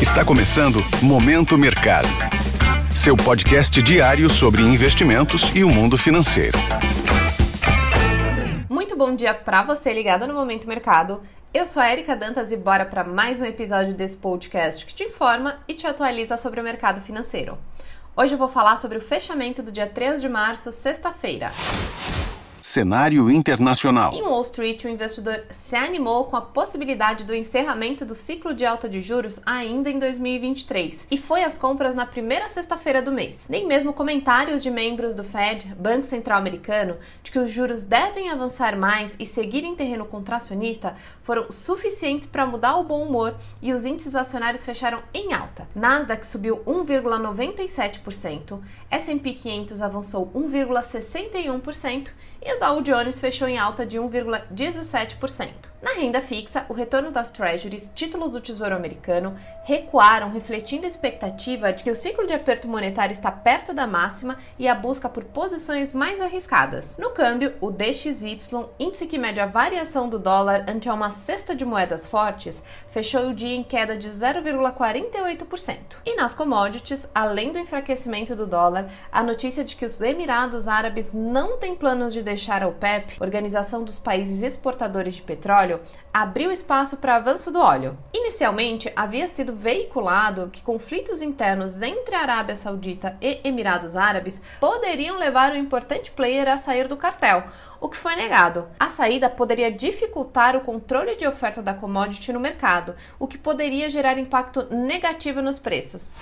[0.00, 2.06] Está começando Momento Mercado.
[2.94, 6.58] Seu podcast diário sobre investimentos e o mundo financeiro.
[8.68, 11.22] Muito bom dia para você ligado no Momento Mercado.
[11.52, 15.04] Eu sou a Erika Dantas e bora para mais um episódio desse podcast que te
[15.04, 17.56] informa e te atualiza sobre o mercado financeiro.
[18.14, 21.50] Hoje eu vou falar sobre o fechamento do dia 3 de março, sexta-feira.
[22.66, 24.12] Cenário internacional.
[24.12, 28.66] Em Wall Street, o investidor se animou com a possibilidade do encerramento do ciclo de
[28.66, 33.46] alta de juros ainda em 2023 e foi às compras na primeira sexta-feira do mês.
[33.48, 38.30] Nem mesmo comentários de membros do Fed, Banco Central Americano, de que os juros devem
[38.30, 43.72] avançar mais e seguir em terreno contracionista foram suficientes para mudar o bom humor e
[43.72, 45.68] os índices acionários fecharam em alta.
[45.72, 48.58] Nasdaq subiu 1,97%,
[48.90, 52.08] S&P 500 avançou 1,61%
[52.42, 55.50] e o Dow Jones fechou em alta de 1,17%.
[55.82, 61.70] Na renda fixa, o retorno das treasuries, títulos do Tesouro Americano, recuaram, refletindo a expectativa
[61.70, 65.22] de que o ciclo de aperto monetário está perto da máxima e a busca por
[65.24, 66.96] posições mais arriscadas.
[66.96, 68.40] No câmbio, o DXY,
[68.78, 73.34] índice que mede a variação do dólar ante uma cesta de moedas fortes, fechou o
[73.34, 75.76] dia em queda de 0,48%.
[76.06, 81.12] E nas commodities, além do enfraquecimento do dólar, a notícia de que os Emirados Árabes
[81.12, 85.75] não têm planos de deixar a OPEP, Organização dos Países Exportadores de Petróleo,
[86.12, 87.96] abriu espaço para avanço do óleo.
[88.12, 95.18] Inicialmente, havia sido veiculado que conflitos internos entre a Arábia Saudita e Emirados Árabes poderiam
[95.18, 97.44] levar o importante player a sair do cartel,
[97.80, 98.68] o que foi negado.
[98.80, 103.90] A saída poderia dificultar o controle de oferta da commodity no mercado, o que poderia
[103.90, 106.16] gerar impacto negativo nos preços.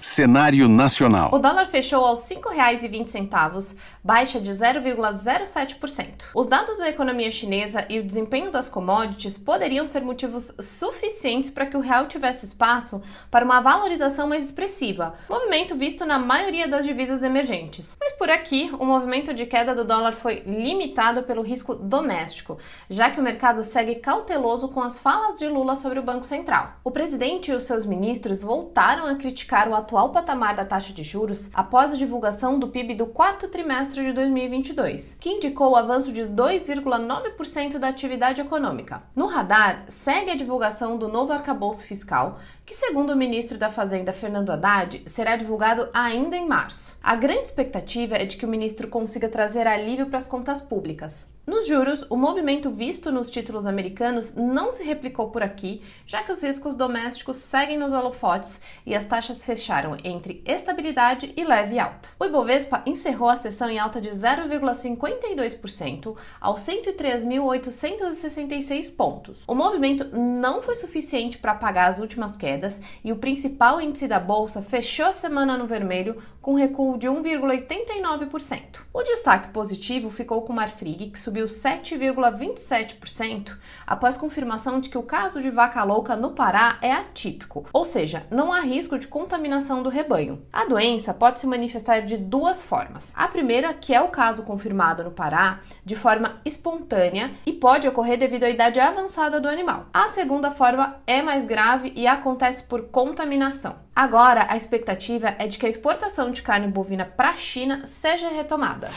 [0.00, 1.30] Cenário nacional.
[1.32, 6.26] O dólar fechou aos R$ 5,20, baixa de 0,07%.
[6.34, 11.66] Os dados da economia chinesa e o desempenho das commodities poderiam ser motivos suficientes para
[11.66, 16.84] que o real tivesse espaço para uma valorização mais expressiva, movimento visto na maioria das
[16.84, 17.96] divisas emergentes.
[18.00, 23.10] Mas por aqui, o movimento de queda do dólar foi limitado pelo risco doméstico, já
[23.10, 26.74] que o mercado segue cauteloso com as falas de Lula sobre o Banco Central.
[26.84, 31.04] O presidente e os seus ministros voltaram a criticar o atual patamar da taxa de
[31.04, 36.10] juros após a divulgação do PIB do quarto trimestre de 2022, que indicou o avanço
[36.12, 39.04] de 2,9% da atividade econômica.
[39.14, 44.12] No radar, segue a divulgação do novo arcabouço fiscal, que, segundo o ministro da Fazenda
[44.12, 46.98] Fernando Haddad, será divulgado ainda em março.
[47.00, 51.28] A grande expectativa é de que o ministro consiga trazer alívio para as contas públicas.
[51.46, 56.32] Nos juros, o movimento visto nos títulos americanos não se replicou por aqui, já que
[56.32, 62.08] os riscos domésticos seguem nos holofotes e as taxas fecharam entre estabilidade e leve alta.
[62.18, 69.44] O Ibovespa encerrou a sessão em alta de 0,52% aos 103.866 pontos.
[69.46, 74.18] O movimento não foi suficiente para apagar as últimas quedas e o principal índice da
[74.18, 78.80] bolsa fechou a semana no vermelho com recuo de 1,89%.
[78.92, 83.54] O destaque positivo ficou com o Marfrig, que subiu subiu 7,27%
[83.86, 88.26] após confirmação de que o caso de vaca louca no Pará é atípico, ou seja,
[88.30, 90.42] não há risco de contaminação do rebanho.
[90.52, 93.12] A doença pode se manifestar de duas formas.
[93.14, 98.18] A primeira, que é o caso confirmado no Pará, de forma espontânea e pode ocorrer
[98.18, 99.86] devido à idade avançada do animal.
[99.92, 103.76] A segunda forma é mais grave e acontece por contaminação.
[103.94, 108.28] Agora, a expectativa é de que a exportação de carne bovina para a China seja
[108.28, 108.88] retomada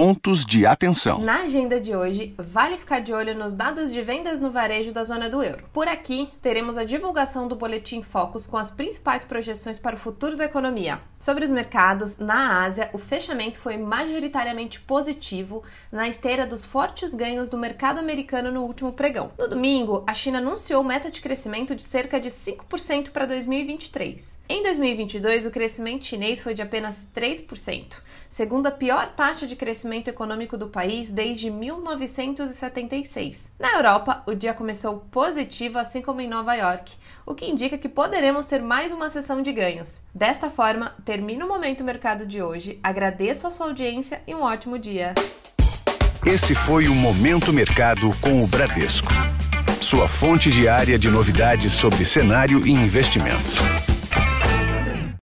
[0.00, 1.18] pontos de atenção.
[1.18, 5.04] Na agenda de hoje, vale ficar de olho nos dados de vendas no varejo da
[5.04, 5.64] zona do euro.
[5.74, 10.38] Por aqui, teremos a divulgação do Boletim Focus com as principais projeções para o futuro
[10.38, 11.02] da economia.
[11.20, 15.62] Sobre os mercados, na Ásia, o fechamento foi majoritariamente positivo
[15.92, 19.30] na esteira dos fortes ganhos do mercado americano no último pregão.
[19.38, 24.38] No domingo, a China anunciou meta de crescimento de cerca de 5% para 2023.
[24.48, 27.98] Em 2022, o crescimento chinês foi de apenas 3%,
[28.30, 33.50] segundo a pior taxa de crescimento crescimento econômico do país desde 1976.
[33.58, 36.92] Na Europa, o dia começou positivo, assim como em Nova York,
[37.26, 40.02] o que indica que poderemos ter mais uma sessão de ganhos.
[40.14, 44.78] Desta forma, termino o Momento Mercado de hoje, agradeço a sua audiência e um ótimo
[44.78, 45.14] dia.
[46.24, 49.10] Esse foi o Momento Mercado com o Bradesco,
[49.80, 53.58] sua fonte diária de novidades sobre cenário e investimentos.